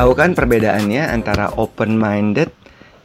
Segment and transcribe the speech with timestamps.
[0.00, 2.48] Tahu kan perbedaannya antara open-minded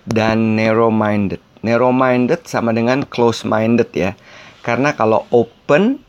[0.07, 1.43] dan narrow-minded?
[1.59, 4.15] Narrow-minded sama dengan close-minded ya.
[4.63, 6.00] Karena kalau open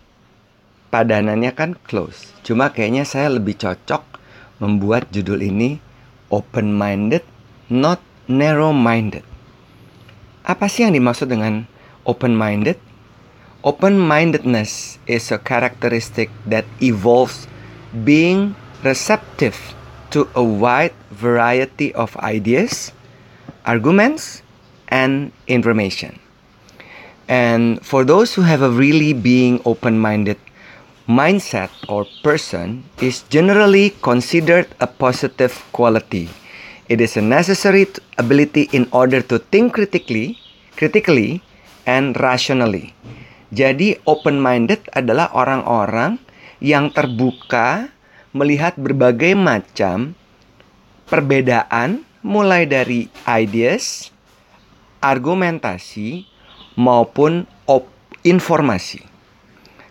[0.95, 2.31] padanannya kan close.
[2.47, 4.23] Cuma kayaknya saya lebih cocok
[4.63, 5.83] membuat judul ini
[6.31, 7.27] open-minded,
[7.67, 7.99] not
[8.31, 9.27] narrow-minded.
[10.47, 11.67] Apa sih yang dimaksud dengan
[12.07, 12.79] open-minded?
[13.67, 17.51] Open-mindedness is a characteristic that evolves
[17.91, 18.55] being
[18.87, 19.75] receptive
[20.17, 22.97] to a wide variety of ideas,
[23.69, 24.41] arguments,
[24.89, 26.17] and information.
[27.29, 30.41] And for those who have a really being open-minded
[31.05, 36.33] mindset or person is generally considered a positive quality.
[36.89, 37.87] It is a necessary
[38.19, 40.39] ability in order to think critically,
[40.75, 41.43] critically
[41.85, 42.95] and rationally.
[43.55, 46.19] Jadi open-minded adalah orang-orang
[46.59, 47.91] yang terbuka
[48.37, 50.13] melihat berbagai macam
[51.09, 54.13] perbedaan mulai dari ideas,
[55.01, 56.29] argumentasi
[56.77, 57.49] maupun
[58.27, 59.01] informasi.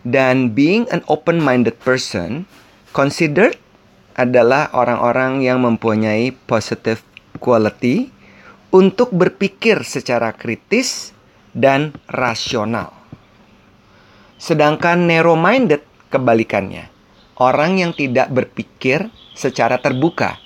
[0.05, 2.45] Dan being an open-minded person
[2.93, 3.57] considered
[4.13, 7.01] adalah orang-orang yang mempunyai positive
[7.41, 8.13] quality
[8.69, 11.15] untuk berpikir secara kritis
[11.55, 12.91] dan rasional.
[14.35, 16.94] Sedangkan narrow-minded kebalikannya.
[17.35, 20.39] Orang yang tidak berpikir secara terbuka.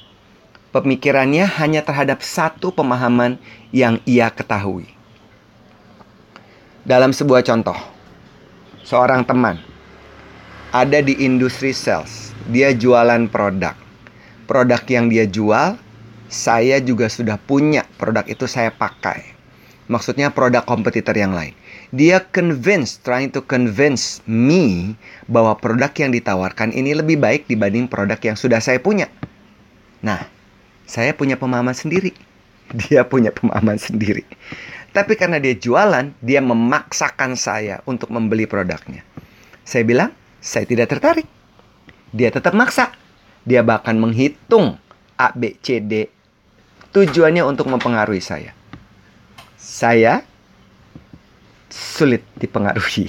[0.73, 3.37] Pemikirannya hanya terhadap satu pemahaman
[3.69, 4.89] yang ia ketahui.
[6.81, 7.77] Dalam sebuah contoh,
[8.81, 9.61] seorang teman
[10.73, 12.33] ada di industri sales.
[12.49, 13.77] Dia jualan produk.
[14.49, 15.77] Produk yang dia jual,
[16.25, 19.37] saya juga sudah punya produk itu saya pakai.
[19.85, 21.53] Maksudnya produk kompetitor yang lain
[21.89, 24.93] dia convince, trying to convince me
[25.25, 29.09] bahwa produk yang ditawarkan ini lebih baik dibanding produk yang sudah saya punya.
[30.05, 30.21] Nah,
[30.85, 32.13] saya punya pemahaman sendiri.
[32.85, 34.21] Dia punya pemahaman sendiri.
[34.89, 39.05] Tapi karena dia jualan, dia memaksakan saya untuk membeli produknya.
[39.61, 40.09] Saya bilang,
[40.41, 41.25] saya tidak tertarik.
[42.09, 42.89] Dia tetap maksa.
[43.45, 44.81] Dia bahkan menghitung
[45.17, 46.09] A, B, C, D.
[46.89, 48.53] Tujuannya untuk mempengaruhi saya.
[49.57, 50.25] Saya
[51.69, 53.07] sulit dipengaruhi.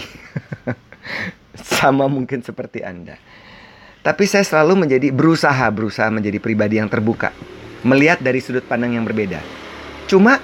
[1.80, 3.16] Sama mungkin seperti Anda.
[4.00, 7.36] Tapi saya selalu menjadi berusaha berusaha menjadi pribadi yang terbuka,
[7.84, 9.44] melihat dari sudut pandang yang berbeda.
[10.08, 10.40] Cuma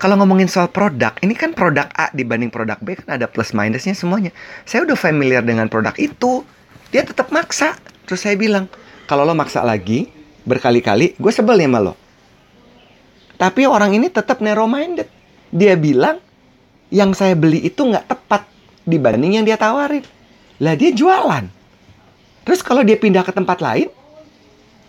[0.00, 3.92] kalau ngomongin soal produk, ini kan produk A dibanding produk B kan ada plus minusnya
[3.92, 4.32] semuanya.
[4.64, 6.42] Saya udah familiar dengan produk itu,
[6.88, 7.76] dia tetap maksa.
[8.08, 8.66] Terus saya bilang,
[9.06, 10.08] kalau lo maksa lagi
[10.42, 11.94] berkali-kali, gue sebel nih sama lo.
[13.38, 15.06] Tapi orang ini tetap narrow minded.
[15.52, 16.18] Dia bilang
[16.92, 18.44] yang saya beli itu nggak tepat
[18.84, 20.04] dibanding yang dia tawarin.
[20.60, 21.48] Lah dia jualan.
[22.44, 23.88] Terus kalau dia pindah ke tempat lain,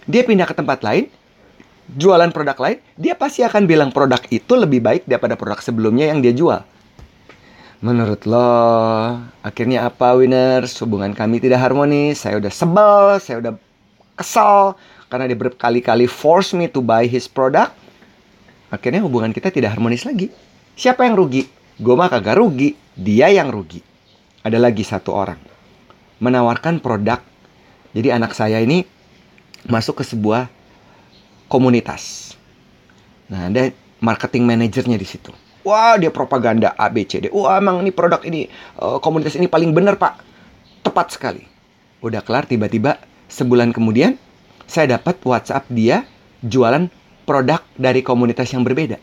[0.04, 1.08] dia pindah ke tempat lain,
[1.96, 6.20] jualan produk lain, dia pasti akan bilang produk itu lebih baik daripada produk sebelumnya yang
[6.20, 6.60] dia jual.
[7.84, 8.52] Menurut lo,
[9.44, 10.76] akhirnya apa winners?
[10.84, 13.54] Hubungan kami tidak harmonis, saya udah sebel, saya udah
[14.20, 14.76] kesal
[15.08, 17.76] karena dia berkali-kali force me to buy his product.
[18.74, 20.34] Akhirnya hubungan kita tidak harmonis lagi.
[20.74, 21.63] Siapa yang rugi?
[21.80, 23.82] Gue mah kagak rugi, dia yang rugi.
[24.44, 25.40] Ada lagi satu orang
[26.22, 27.20] menawarkan produk.
[27.94, 28.88] Jadi anak saya ini
[29.68, 30.48] masuk ke sebuah
[31.52, 32.34] komunitas.
[33.32, 33.72] Nah, ada
[34.04, 35.32] marketing manajernya di situ.
[35.64, 37.32] Wah, dia propaganda A B C D.
[37.32, 40.20] Wah, emang ini produk ini uh, komunitas ini paling benar, Pak.
[40.84, 41.48] Tepat sekali.
[42.04, 43.00] Udah kelar tiba-tiba
[43.32, 44.20] sebulan kemudian
[44.68, 46.04] saya dapat WhatsApp dia
[46.44, 46.92] jualan
[47.24, 49.00] produk dari komunitas yang berbeda.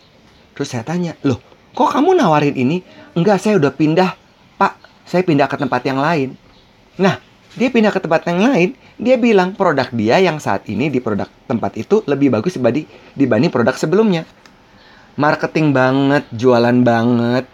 [0.52, 2.82] Terus saya tanya, "Loh, Kok kamu nawarin ini?
[3.14, 4.10] Enggak, saya udah pindah.
[4.58, 4.72] Pak,
[5.06, 6.34] saya pindah ke tempat yang lain.
[6.98, 7.22] Nah,
[7.54, 11.26] dia pindah ke tempat yang lain, dia bilang produk dia yang saat ini di produk
[11.50, 12.86] tempat itu lebih bagus dibanding,
[13.18, 14.22] dibanding produk sebelumnya.
[15.18, 17.44] Marketing banget, jualan banget,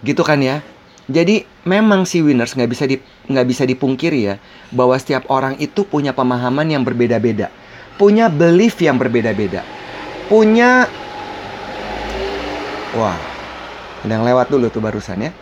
[0.00, 0.64] gitu kan ya.
[1.06, 2.98] Jadi memang si winners nggak bisa di,
[3.30, 4.34] nggak bisa dipungkiri ya
[4.74, 7.52] bahwa setiap orang itu punya pemahaman yang berbeda-beda,
[7.94, 9.62] punya belief yang berbeda-beda,
[10.26, 10.90] punya
[12.98, 13.35] wah
[14.04, 15.32] yang lewat dulu tuh barusan ya.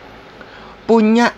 [0.87, 1.35] Punya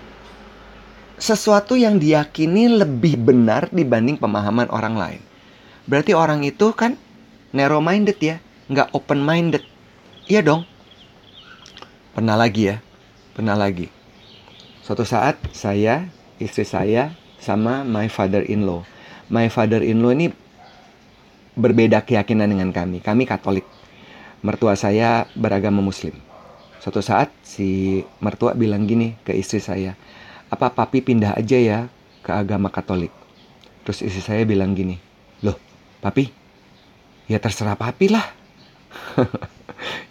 [1.17, 5.23] sesuatu yang diyakini lebih benar dibanding pemahaman orang lain.
[5.89, 6.99] Berarti orang itu kan
[7.57, 8.37] narrow minded ya,
[8.69, 9.65] nggak open minded.
[10.29, 10.69] Iya dong.
[12.13, 12.77] Pernah lagi ya,
[13.33, 13.89] pernah lagi.
[14.83, 18.83] Suatu saat saya, istri saya, sama my father-in-law.
[19.31, 20.27] My father-in-law ini
[21.57, 23.01] berbeda keyakinan dengan kami.
[23.01, 23.65] Kami Katolik.
[24.45, 26.15] Mertua saya beragama Muslim.
[26.87, 29.99] Suatu saat si mertua bilang gini ke istri saya,
[30.47, 31.79] apa papi pindah aja ya
[32.23, 33.11] ke agama Katolik?
[33.83, 34.95] Terus istri saya bilang gini,
[35.43, 35.59] loh
[35.99, 36.31] papi,
[37.27, 38.23] Ya terserah papi lah.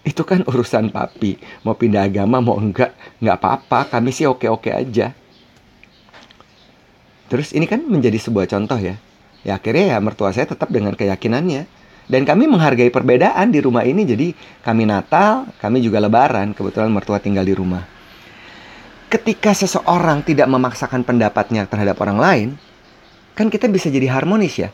[0.09, 1.39] itu kan urusan papi.
[1.63, 2.91] Mau pindah agama mau enggak,
[3.23, 3.87] enggak apa-apa.
[3.87, 5.15] Kami sih oke-oke aja.
[7.31, 8.99] Terus ini kan menjadi sebuah contoh ya.
[9.47, 11.71] Ya akhirnya ya mertua saya tetap dengan keyakinannya.
[12.05, 14.05] Dan kami menghargai perbedaan di rumah ini.
[14.05, 14.31] Jadi
[14.61, 16.53] kami Natal, kami juga Lebaran.
[16.53, 17.81] Kebetulan mertua tinggal di rumah.
[19.09, 22.49] Ketika seseorang tidak memaksakan pendapatnya terhadap orang lain,
[23.37, 24.69] kan kita bisa jadi harmonis ya.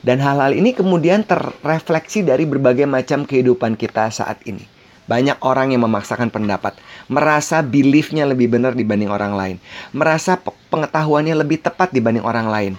[0.00, 4.64] Dan hal-hal ini kemudian terrefleksi dari berbagai macam kehidupan kita saat ini.
[5.04, 6.78] Banyak orang yang memaksakan pendapat,
[7.10, 9.56] merasa beliefnya lebih benar dibanding orang lain,
[9.90, 12.72] merasa pengetahuannya lebih tepat dibanding orang lain.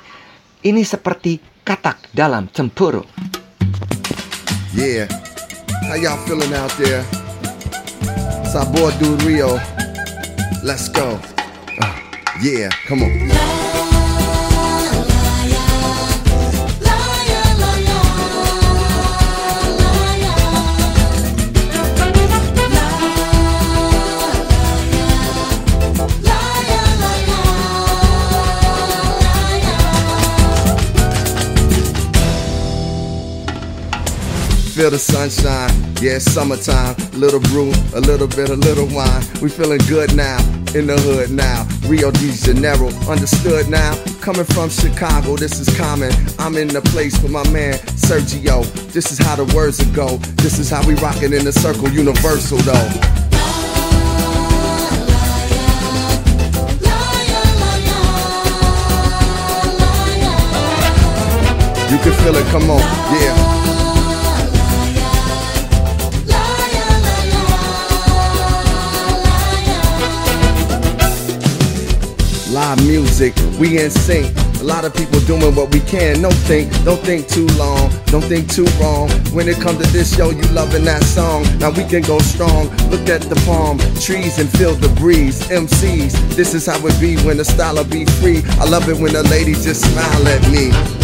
[0.63, 3.03] Ini seperti katak dalam cemburu.
[4.73, 5.05] Yeah,
[5.83, 7.03] how y'all feeling out there?
[8.45, 9.59] Sabor do Rio.
[10.63, 11.19] Let's go.
[11.81, 11.99] Uh,
[12.41, 13.60] yeah, come on.
[34.71, 35.69] Feel the sunshine,
[36.01, 36.95] yeah, it's summertime.
[37.11, 39.21] Little brew, a little bit, a little wine.
[39.41, 40.39] We feeling good now,
[40.73, 41.67] in the hood now.
[41.89, 43.93] Rio de Janeiro, understood now.
[44.21, 46.13] Coming from Chicago, this is common.
[46.39, 48.63] I'm in the place with my man Sergio.
[48.93, 50.17] This is how the words will go.
[50.39, 52.87] This is how we rockin' in the circle, universal though.
[61.91, 62.79] You can feel it, come on,
[63.19, 63.50] yeah.
[72.51, 74.35] Live music, we in sync.
[74.59, 76.21] A lot of people doing what we can.
[76.21, 79.09] Don't think, don't think too long, don't think too wrong.
[79.31, 81.45] When it comes to this, yo, you loving that song.
[81.59, 82.67] Now we can go strong.
[82.89, 85.41] Look at the palm trees and feel the breeze.
[85.47, 88.43] MCs, this is how it be when the style be free.
[88.59, 91.00] I love it when the ladies just smile at me.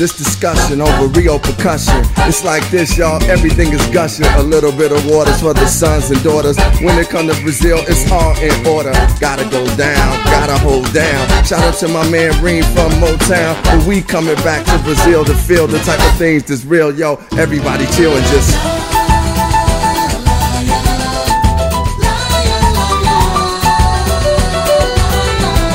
[0.00, 2.00] This discussion over Rio percussion.
[2.24, 3.22] It's like this, y'all.
[3.24, 4.24] Everything is gushing.
[4.24, 6.56] A little bit of waters for the sons and daughters.
[6.80, 8.92] When it come to Brazil, it's all in order.
[9.20, 11.44] Gotta go down, gotta hold down.
[11.44, 13.62] Shout out to my man Reem from Motown.
[13.62, 17.16] But we coming back to Brazil to feel the type of things that's real, yo.
[17.36, 18.56] Everybody chill and just.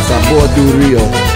[0.10, 1.35] Sabor do Rio.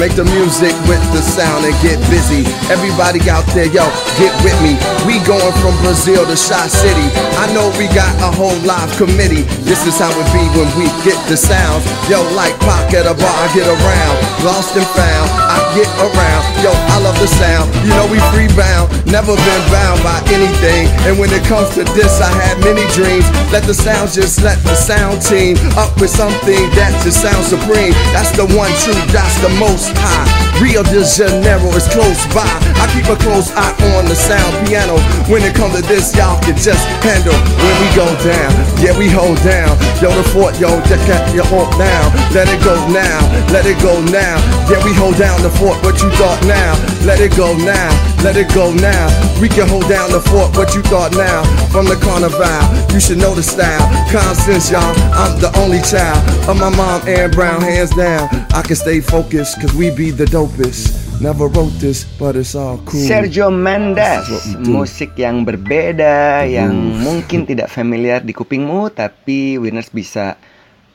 [0.00, 2.48] Make the music with the sound and get busy.
[2.72, 3.84] Everybody out there, yo,
[4.16, 4.80] get with me.
[5.04, 7.04] We going from Brazil to Shot City.
[7.36, 9.44] I know we got a whole live committee.
[9.68, 11.84] This is how it be when we get the sounds.
[12.08, 14.16] Yo, like Pac at a bar, I get around.
[14.40, 16.42] Lost and found, I get around.
[16.64, 17.68] Yo, I love the sound.
[17.84, 20.88] You know we free bound, never been bound by anything.
[21.04, 23.28] And when it comes to this, I had many dreams.
[23.52, 27.92] Let the sounds just let the sound team up with something that just sounds supreme.
[28.16, 30.40] That's the one true, that's the most high.
[30.60, 32.44] Rio de Janeiro is close by.
[32.76, 35.00] I keep a close eye on the sound piano.
[35.32, 38.52] When it comes to this, y'all can just handle when we go down.
[38.76, 39.72] Yeah, we hold down.
[40.04, 42.12] Yo, the fort, yo, just get your hold down.
[42.36, 44.36] Let it go now, let it go now.
[44.68, 46.76] Yeah, we hold down the fort, what you thought now.
[47.08, 47.88] Let it go now,
[48.22, 49.08] let it go now.
[49.40, 51.44] We can hold down the fort, what you thought now.
[51.72, 52.60] From the carnival,
[52.92, 53.80] you should know the style.
[54.12, 58.28] Constance, y'all, I'm the only child of my mom and brown, hands down.
[58.52, 60.92] I can stay focused, cause we be the dopest.
[61.20, 63.04] Never wrote this, but it's all cool.
[63.04, 64.24] Sergio Mendes,
[64.64, 70.40] musik yang berbeda, yang mungkin tidak familiar di kupingmu, tapi Winners bisa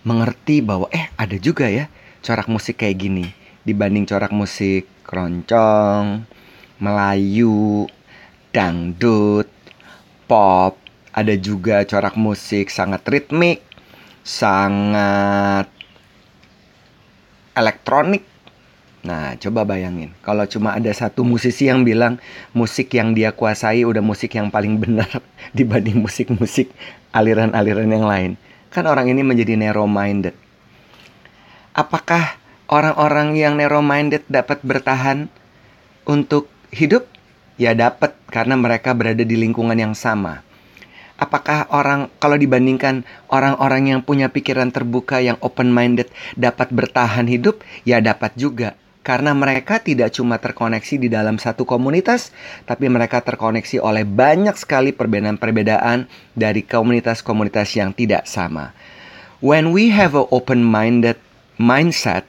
[0.02, 1.90] mengerti bahwa eh ada juga ya
[2.26, 3.26] corak musik kayak gini
[3.66, 6.26] dibanding corak musik keroncong,
[6.80, 7.88] Melayu,
[8.52, 9.48] dangdut,
[10.28, 10.76] pop,
[11.16, 13.64] ada juga corak musik sangat ritmik,
[14.28, 15.72] sangat
[17.56, 18.28] elektronik.
[19.06, 22.18] Nah, coba bayangin, kalau cuma ada satu musisi yang bilang
[22.58, 25.08] musik yang dia kuasai udah musik yang paling benar
[25.58, 26.74] dibanding musik-musik
[27.14, 28.32] aliran-aliran yang lain.
[28.74, 30.34] Kan orang ini menjadi narrow minded.
[31.78, 32.36] Apakah
[32.68, 35.30] orang-orang yang narrow minded dapat bertahan
[36.10, 37.08] untuk hidup?
[37.56, 40.44] Ya dapat karena mereka berada di lingkungan yang sama.
[41.16, 47.64] Apakah orang kalau dibandingkan orang-orang yang punya pikiran terbuka yang open minded dapat bertahan hidup?
[47.88, 48.76] Ya dapat juga.
[49.06, 52.34] Karena mereka tidak cuma terkoneksi di dalam satu komunitas,
[52.66, 58.74] tapi mereka terkoneksi oleh banyak sekali perbedaan-perbedaan dari komunitas-komunitas yang tidak sama.
[59.46, 61.22] When we have a open-minded
[61.62, 62.26] mindset,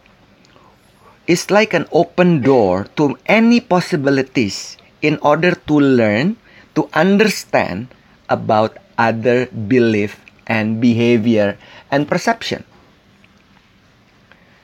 [1.26, 6.38] it's like an open door to any possibilities in order to learn,
[6.78, 7.90] to understand
[8.30, 11.58] about other belief and behavior
[11.90, 12.62] and perception.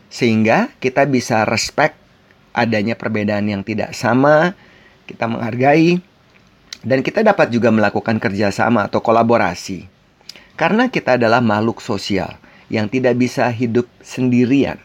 [0.09, 1.99] Sehingga kita bisa respect
[2.53, 4.55] adanya perbedaan yang tidak sama,
[5.09, 5.99] kita menghargai,
[6.85, 9.89] dan kita dapat juga melakukan kerjasama atau kolaborasi.
[10.55, 12.37] Karena kita adalah makhluk sosial
[12.69, 14.79] yang tidak bisa hidup sendirian.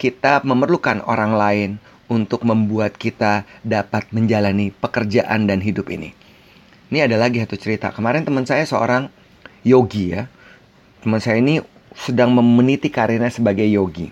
[0.00, 1.70] Kita memerlukan orang lain
[2.08, 6.16] untuk membuat kita dapat menjalani pekerjaan dan hidup ini.
[6.88, 7.92] Ini ada lagi satu cerita.
[7.92, 9.12] Kemarin teman saya seorang
[9.60, 10.24] yogi ya.
[11.04, 11.60] Teman saya ini
[11.92, 14.08] sedang meniti karirnya sebagai yogi.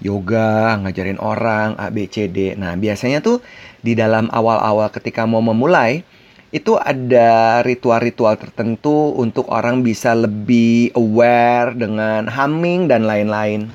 [0.00, 2.56] Yoga, ngajarin orang, A, B, C, D.
[2.56, 3.44] Nah, biasanya tuh
[3.84, 6.00] di dalam awal-awal ketika mau memulai,
[6.48, 13.68] itu ada ritual-ritual tertentu untuk orang bisa lebih aware dengan humming dan lain-lain.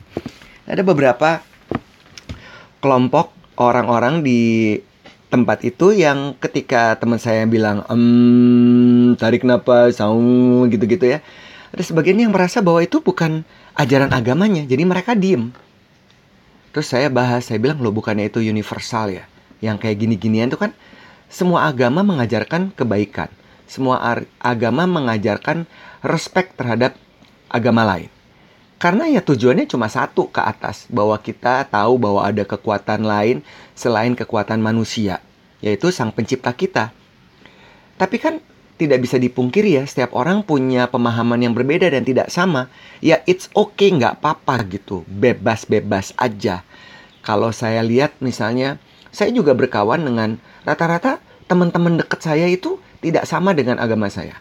[0.70, 1.42] Ada beberapa
[2.78, 4.78] kelompok orang-orang di
[5.34, 11.26] tempat itu yang ketika teman saya bilang em tarik napas saung gitu-gitu ya
[11.74, 13.42] ada sebagian yang merasa bahwa itu bukan
[13.74, 15.50] ajaran agamanya jadi mereka diem.
[16.70, 19.26] Terus saya bahas saya bilang lo bukannya itu universal ya?
[19.66, 20.78] Yang kayak gini-ginian itu kan
[21.34, 23.34] semua agama mengajarkan kebaikan.
[23.66, 25.66] Semua agama mengajarkan
[26.06, 26.94] respect terhadap
[27.50, 28.19] agama lain
[28.80, 33.44] karena ya tujuannya cuma satu ke atas, bahwa kita tahu bahwa ada kekuatan lain
[33.76, 35.20] selain kekuatan manusia,
[35.60, 36.96] yaitu sang pencipta kita.
[38.00, 38.40] Tapi kan
[38.80, 42.72] tidak bisa dipungkiri ya, setiap orang punya pemahaman yang berbeda dan tidak sama.
[43.04, 46.64] Ya it's okay, nggak apa-apa gitu, bebas-bebas aja.
[47.20, 48.80] Kalau saya lihat misalnya,
[49.12, 51.20] saya juga berkawan dengan rata-rata
[51.52, 54.40] teman-teman dekat saya itu tidak sama dengan agama saya.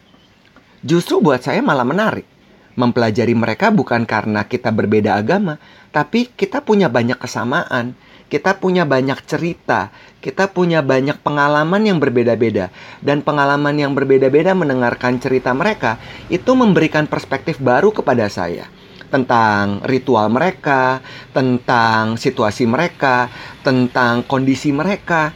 [0.87, 2.38] Justru buat saya malah menarik
[2.79, 5.59] mempelajari mereka bukan karena kita berbeda agama,
[5.91, 7.99] tapi kita punya banyak kesamaan.
[8.29, 9.89] Kita punya banyak cerita,
[10.21, 12.69] kita punya banyak pengalaman yang berbeda-beda,
[13.01, 15.97] dan pengalaman yang berbeda-beda mendengarkan cerita mereka
[16.29, 18.69] itu memberikan perspektif baru kepada saya
[19.09, 21.01] tentang ritual mereka,
[21.33, 23.33] tentang situasi mereka,
[23.65, 25.33] tentang kondisi mereka.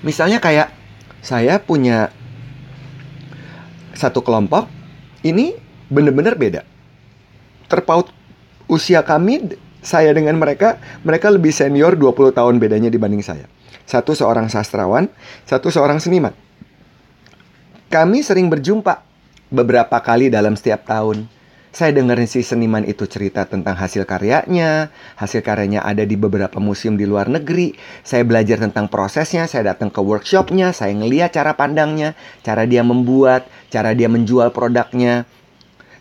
[0.00, 0.72] Misalnya, kayak
[1.20, 2.08] saya punya
[3.92, 4.72] satu kelompok,
[5.20, 6.62] ini benar-benar beda.
[7.68, 8.12] Terpaut
[8.68, 13.44] usia kami, saya dengan mereka, mereka lebih senior 20 tahun bedanya dibanding saya.
[13.84, 15.12] Satu seorang sastrawan,
[15.44, 16.32] satu seorang seniman.
[17.92, 19.04] Kami sering berjumpa
[19.52, 21.28] beberapa kali dalam setiap tahun.
[21.74, 24.94] Saya dengerin si seniman itu cerita tentang hasil karyanya.
[25.18, 27.74] Hasil karyanya ada di beberapa museum di luar negeri.
[28.06, 32.14] Saya belajar tentang prosesnya, saya datang ke workshopnya, saya ngeliat cara pandangnya,
[32.46, 35.26] cara dia membuat, cara dia menjual produknya.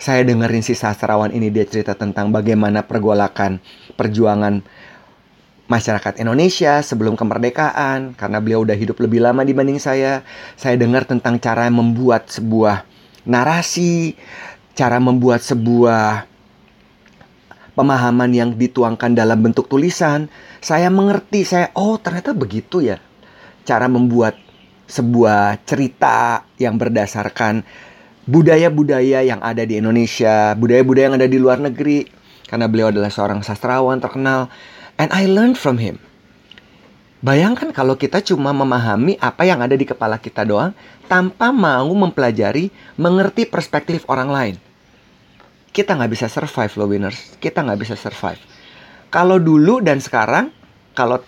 [0.04, 3.64] Saya dengerin si sastrawan ini dia cerita tentang bagaimana pergolakan
[3.96, 4.60] perjuangan
[5.72, 10.28] masyarakat Indonesia sebelum kemerdekaan karena beliau udah hidup lebih lama dibanding saya.
[10.60, 12.84] Saya dengar tentang cara membuat sebuah
[13.24, 14.20] narasi,
[14.76, 16.28] cara membuat sebuah
[17.72, 20.28] pemahaman yang dituangkan dalam bentuk tulisan.
[20.60, 23.00] Saya mengerti, saya oh ternyata begitu ya
[23.64, 24.36] cara membuat
[24.84, 27.64] sebuah cerita yang berdasarkan
[28.24, 32.08] budaya-budaya yang ada di Indonesia, budaya-budaya yang ada di luar negeri.
[32.48, 34.52] Karena beliau adalah seorang sastrawan terkenal.
[35.00, 35.98] And I learned from him.
[37.24, 40.76] Bayangkan kalau kita cuma memahami apa yang ada di kepala kita doang
[41.08, 42.68] tanpa mau mempelajari,
[43.00, 44.56] mengerti perspektif orang lain.
[45.72, 47.40] Kita nggak bisa survive loh winners.
[47.40, 48.44] Kita nggak bisa survive.
[49.08, 50.52] Kalau dulu dan sekarang,
[50.94, 51.24] kalau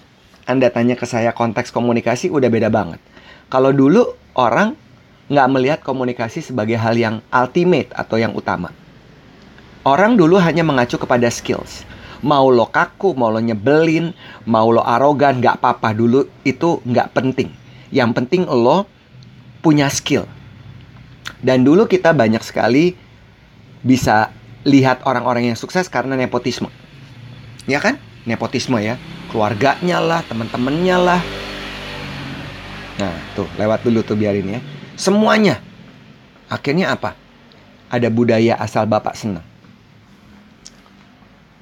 [0.45, 2.99] Anda tanya ke saya konteks komunikasi udah beda banget.
[3.47, 4.03] Kalau dulu
[4.35, 4.75] orang
[5.25, 8.69] nggak melihat komunikasi sebagai hal yang ultimate atau yang utama.
[9.85, 11.85] Orang dulu hanya mengacu kepada skills.
[12.25, 14.13] Mau lo kaku, mau lo nyebelin,
[14.49, 17.53] mau lo arogan, nggak apa-apa dulu itu nggak penting.
[17.93, 18.89] Yang penting lo
[19.61, 20.25] punya skill.
[21.41, 22.97] Dan dulu kita banyak sekali
[23.85, 24.33] bisa
[24.65, 26.69] lihat orang-orang yang sukses karena nepotisme.
[27.69, 28.01] Ya kan?
[28.25, 28.97] Nepotisme ya.
[29.29, 31.21] Keluarganya lah, teman-temannya lah.
[32.97, 34.61] Nah, tuh lewat dulu tuh biarin ya.
[34.95, 35.59] Semuanya.
[36.47, 37.19] Akhirnya apa?
[37.91, 39.45] Ada budaya asal bapak senang.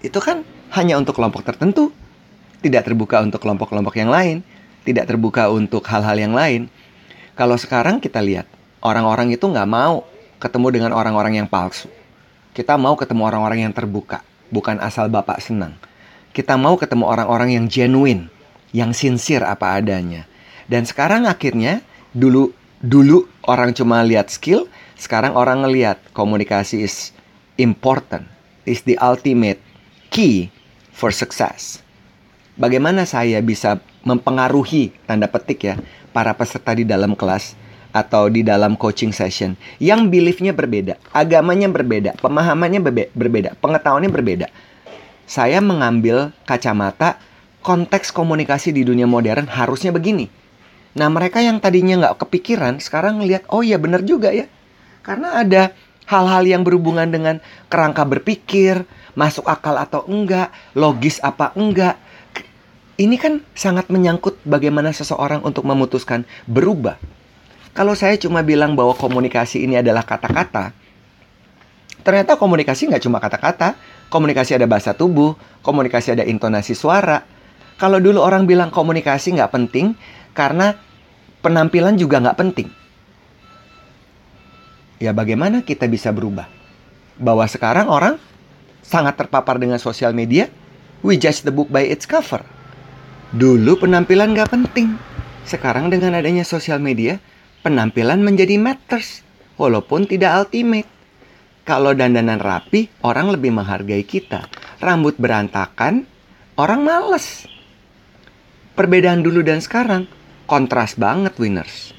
[0.05, 0.45] Itu kan
[0.77, 1.89] hanya untuk kelompok tertentu.
[2.61, 4.45] Tidak terbuka untuk kelompok-kelompok yang lain.
[4.85, 6.69] Tidak terbuka untuk hal-hal yang lain.
[7.33, 8.45] Kalau sekarang kita lihat,
[8.85, 10.05] orang-orang itu nggak mau
[10.37, 11.89] ketemu dengan orang-orang yang palsu.
[12.53, 14.21] Kita mau ketemu orang-orang yang terbuka,
[14.53, 15.73] bukan asal bapak senang.
[16.29, 18.29] Kita mau ketemu orang-orang yang genuine,
[18.69, 20.29] yang sincere apa adanya.
[20.69, 21.81] Dan sekarang akhirnya
[22.13, 24.67] dulu dulu orang cuma lihat skill,
[24.99, 27.15] sekarang orang ngelihat komunikasi is
[27.55, 28.27] important,
[28.67, 29.57] is the ultimate
[30.11, 30.51] key
[30.91, 31.79] for success.
[32.59, 35.75] Bagaimana saya bisa mempengaruhi tanda petik ya
[36.13, 37.57] para peserta di dalam kelas
[37.95, 44.47] atau di dalam coaching session yang beliefnya berbeda, agamanya berbeda, pemahamannya berbe- berbeda, pengetahuannya berbeda.
[45.23, 47.15] Saya mengambil kacamata
[47.63, 50.42] konteks komunikasi di dunia modern harusnya begini.
[50.93, 54.45] Nah mereka yang tadinya nggak kepikiran sekarang ngelihat oh iya bener juga ya.
[55.01, 55.73] Karena ada
[56.07, 58.85] hal-hal yang berhubungan dengan kerangka berpikir,
[59.17, 61.97] masuk akal atau enggak, logis apa enggak.
[62.93, 67.01] Ini kan sangat menyangkut bagaimana seseorang untuk memutuskan berubah.
[67.73, 70.77] Kalau saya cuma bilang bahwa komunikasi ini adalah kata-kata,
[72.05, 73.73] ternyata komunikasi nggak cuma kata-kata,
[74.13, 75.33] komunikasi ada bahasa tubuh,
[75.65, 77.25] komunikasi ada intonasi suara.
[77.81, 79.97] Kalau dulu orang bilang komunikasi nggak penting
[80.33, 80.75] karena
[81.45, 82.69] penampilan juga nggak penting.
[85.01, 86.47] Ya bagaimana kita bisa berubah?
[87.19, 88.17] Bahwa sekarang orang
[88.81, 90.49] sangat terpapar dengan sosial media,
[91.05, 92.41] we judge the book by its cover.
[93.33, 94.95] Dulu penampilan nggak penting.
[95.43, 97.19] Sekarang dengan adanya sosial media,
[97.65, 99.25] penampilan menjadi matters,
[99.59, 100.87] walaupun tidak ultimate.
[101.63, 104.47] Kalau dandanan rapi, orang lebih menghargai kita.
[104.83, 106.03] Rambut berantakan,
[106.59, 107.47] orang males.
[108.75, 110.07] Perbedaan dulu dan sekarang,
[110.45, 111.91] kontras banget winners.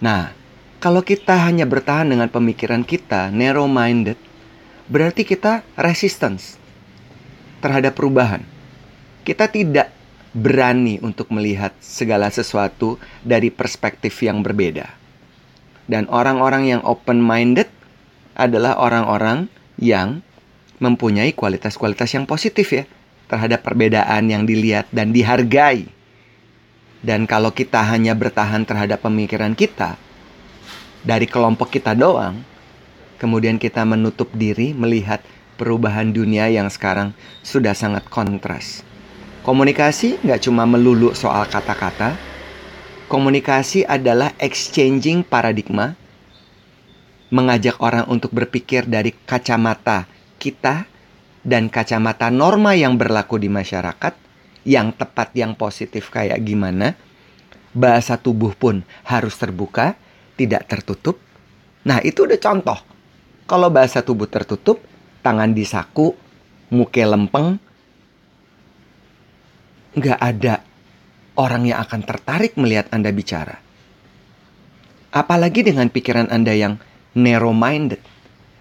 [0.00, 0.32] Nah,
[0.80, 4.16] kalau kita hanya bertahan dengan pemikiran kita, narrow-minded,
[4.88, 6.56] berarti kita resistance
[7.60, 8.42] terhadap perubahan.
[9.20, 9.92] Kita tidak
[10.32, 14.88] berani untuk melihat segala sesuatu dari perspektif yang berbeda.
[15.90, 17.66] Dan orang-orang yang open-minded
[18.38, 20.22] adalah orang-orang yang
[20.80, 22.88] mempunyai kualitas-kualitas yang positif ya
[23.28, 25.86] terhadap perbedaan yang dilihat dan dihargai.
[27.00, 29.96] Dan kalau kita hanya bertahan terhadap pemikiran kita
[31.00, 32.44] dari kelompok kita doang,
[33.16, 35.24] kemudian kita menutup diri melihat
[35.56, 38.84] perubahan dunia yang sekarang sudah sangat kontras.
[39.40, 42.16] Komunikasi nggak cuma melulu soal kata-kata.
[43.08, 45.96] Komunikasi adalah exchanging paradigma,
[47.32, 50.04] mengajak orang untuk berpikir dari kacamata
[50.36, 50.86] kita
[51.40, 54.14] dan kacamata norma yang berlaku di masyarakat,
[54.64, 56.96] yang tepat, yang positif kayak gimana.
[57.70, 59.94] Bahasa tubuh pun harus terbuka,
[60.34, 61.16] tidak tertutup.
[61.86, 62.78] Nah itu udah contoh.
[63.46, 64.82] Kalau bahasa tubuh tertutup,
[65.22, 66.14] tangan disaku,
[66.70, 67.58] muke lempeng,
[69.94, 70.62] nggak ada
[71.34, 73.58] orang yang akan tertarik melihat Anda bicara.
[75.10, 76.78] Apalagi dengan pikiran Anda yang
[77.18, 77.98] narrow-minded.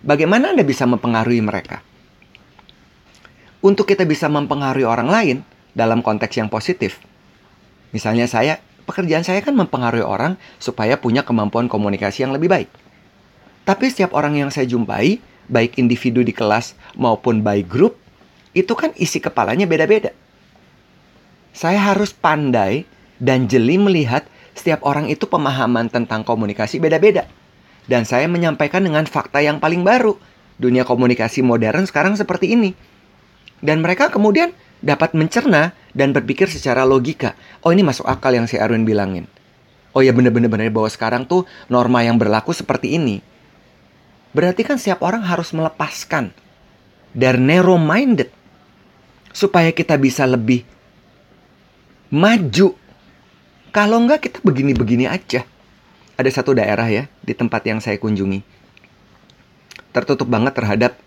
[0.01, 1.85] Bagaimana Anda bisa mempengaruhi mereka?
[3.59, 5.37] Untuk kita bisa mempengaruhi orang lain
[5.73, 7.01] dalam konteks yang positif.
[7.89, 12.69] Misalnya saya, pekerjaan saya kan mempengaruhi orang supaya punya kemampuan komunikasi yang lebih baik.
[13.65, 17.97] Tapi setiap orang yang saya jumpai, baik individu di kelas maupun by group,
[18.53, 20.13] itu kan isi kepalanya beda-beda.
[21.53, 22.85] Saya harus pandai
[23.17, 27.25] dan jeli melihat setiap orang itu pemahaman tentang komunikasi beda-beda.
[27.89, 30.13] Dan saya menyampaikan dengan fakta yang paling baru.
[30.61, 32.75] Dunia komunikasi modern sekarang seperti ini.
[33.59, 37.35] Dan mereka kemudian dapat mencerna dan berpikir secara logika.
[37.63, 39.27] Oh ini masuk akal yang si Erwin bilangin.
[39.91, 43.19] Oh ya bener-bener bener bahwa sekarang tuh norma yang berlaku seperti ini.
[44.31, 46.29] Berarti kan setiap orang harus melepaskan
[47.11, 48.29] dari narrow minded
[49.33, 50.61] supaya kita bisa lebih
[52.13, 52.77] maju.
[53.69, 55.45] Kalau enggak kita begini-begini aja.
[56.19, 58.43] Ada satu daerah ya di tempat yang saya kunjungi.
[59.95, 60.99] Tertutup banget terhadap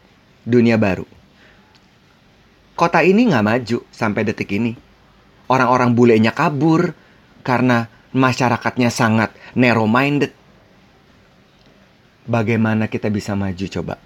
[0.43, 1.07] dunia baru
[2.83, 4.75] kota ini nggak maju sampai detik ini.
[5.47, 6.91] Orang-orang bulenya kabur
[7.47, 10.35] karena masyarakatnya sangat narrow-minded.
[12.27, 14.03] Bagaimana kita bisa maju coba?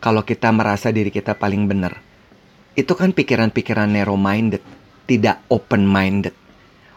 [0.00, 2.00] Kalau kita merasa diri kita paling benar.
[2.72, 4.64] Itu kan pikiran-pikiran narrow-minded,
[5.04, 6.32] tidak open-minded.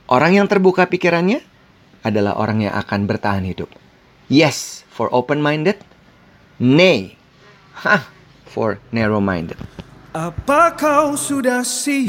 [0.07, 1.43] Orang yang terbuka pikirannya
[1.99, 3.67] adalah orang yang akan bertahan hidup.
[4.31, 5.83] Yes for open-minded,
[6.63, 7.19] nay
[7.83, 8.07] ha
[8.47, 9.82] for narrow-minded.
[10.13, 12.05] Apa kau sudah siap?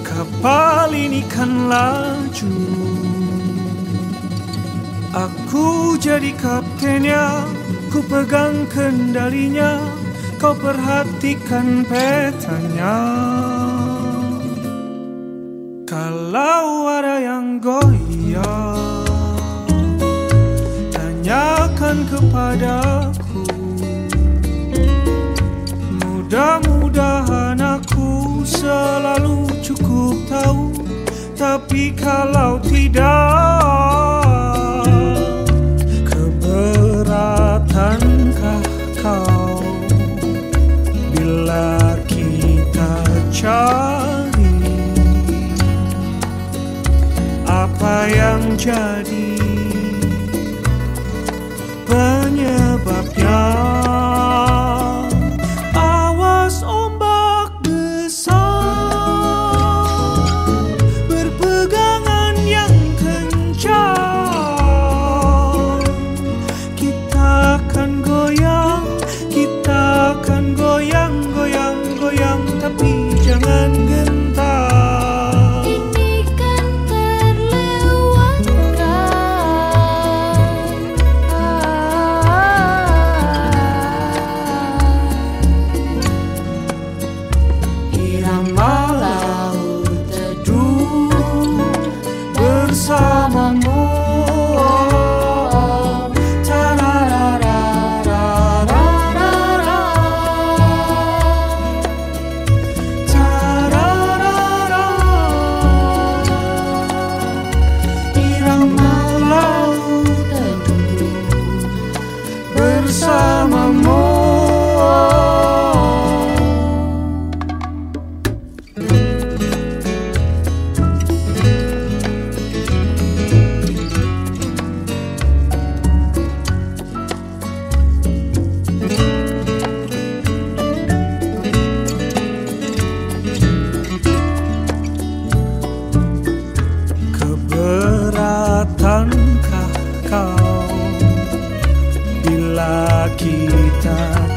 [0.00, 2.56] Kapal ini kan laju
[5.12, 7.44] Aku jadi kaptennya
[7.92, 9.76] Ku pegang kendalinya
[10.40, 12.96] Kau perhatikan petanya
[15.84, 19.04] Kalau ada yang goyah
[20.96, 23.12] Tanyakan kepada
[26.34, 30.74] Mudah-mudahan aku selalu cukup tahu
[31.38, 33.30] Tapi kalau tidak
[36.02, 38.66] Keberatankah
[38.98, 39.62] kau?
[41.14, 42.98] Bila kita
[43.30, 44.58] cari
[47.46, 49.33] Apa yang jadi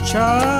[0.08, 0.57] child.